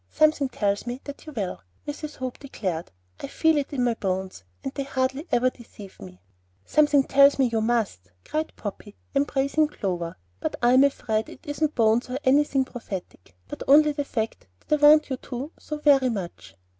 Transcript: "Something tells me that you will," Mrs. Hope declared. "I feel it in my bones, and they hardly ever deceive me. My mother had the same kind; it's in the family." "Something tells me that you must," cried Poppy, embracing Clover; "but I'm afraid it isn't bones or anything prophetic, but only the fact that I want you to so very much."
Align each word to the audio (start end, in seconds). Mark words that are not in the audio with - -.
"Something 0.09 0.49
tells 0.49 0.87
me 0.87 0.99
that 1.03 1.27
you 1.27 1.33
will," 1.33 1.61
Mrs. 1.87 2.15
Hope 2.15 2.39
declared. 2.39 2.89
"I 3.19 3.27
feel 3.27 3.55
it 3.59 3.71
in 3.71 3.83
my 3.83 3.93
bones, 3.93 4.43
and 4.63 4.73
they 4.73 4.81
hardly 4.81 5.27
ever 5.31 5.51
deceive 5.51 5.99
me. 6.01 6.05
My 6.05 6.07
mother 6.07 6.17
had 6.17 6.37
the 6.37 6.41
same 6.41 6.47
kind; 6.47 6.59
it's 6.65 6.73
in 6.95 7.01
the 7.01 7.07
family." 7.07 7.07
"Something 7.07 7.07
tells 7.07 7.37
me 7.37 7.45
that 7.45 7.51
you 7.51 7.61
must," 7.61 8.11
cried 8.25 8.55
Poppy, 8.55 8.95
embracing 9.13 9.67
Clover; 9.67 10.17
"but 10.39 10.55
I'm 10.63 10.83
afraid 10.83 11.29
it 11.29 11.45
isn't 11.45 11.75
bones 11.75 12.09
or 12.09 12.17
anything 12.23 12.65
prophetic, 12.65 13.35
but 13.47 13.61
only 13.67 13.91
the 13.91 14.03
fact 14.03 14.47
that 14.69 14.81
I 14.81 14.87
want 14.87 15.11
you 15.11 15.17
to 15.17 15.51
so 15.59 15.77
very 15.77 16.09
much." 16.09 16.55